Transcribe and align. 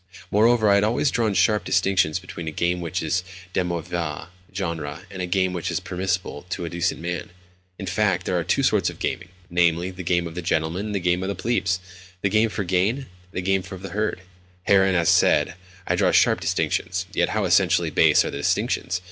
Moreover, 0.31 0.67
I 0.67 0.73
had 0.73 0.83
always 0.83 1.11
drawn 1.11 1.35
sharp 1.35 1.63
distinctions 1.63 2.17
between 2.17 2.47
a 2.47 2.51
game 2.51 2.81
which 2.81 3.03
is 3.03 3.23
de 3.53 3.63
mauvais 3.63 4.29
genre 4.51 5.01
and 5.11 5.21
a 5.21 5.27
game 5.27 5.53
which 5.53 5.69
is 5.69 5.79
permissible 5.79 6.41
to 6.49 6.65
a 6.65 6.71
decent 6.71 6.99
man. 6.99 7.29
In 7.77 7.85
fact, 7.85 8.25
there 8.25 8.35
are 8.35 8.43
two 8.43 8.63
sorts 8.63 8.89
of 8.89 8.97
gaming—namely, 8.97 9.91
the 9.91 10.01
game 10.01 10.25
of 10.25 10.33
the 10.33 10.41
gentleman 10.41 10.87
and 10.87 10.95
the 10.95 10.99
game 10.99 11.21
of 11.21 11.29
the 11.29 11.35
plebs—the 11.35 12.29
game 12.29 12.49
for 12.49 12.63
gain, 12.63 12.97
and 12.97 13.07
the 13.31 13.43
game 13.43 13.61
of 13.69 13.83
the 13.83 13.89
herd. 13.89 14.21
Herein, 14.63 14.95
as 14.95 15.07
said, 15.07 15.53
I 15.85 15.95
draw 15.95 16.09
sharp 16.11 16.39
distinctions. 16.41 17.05
Yet 17.13 17.29
how 17.29 17.45
essentially 17.45 17.91
base 17.91 18.25
are 18.25 18.31
the 18.31 18.37
distinctions! 18.39 18.99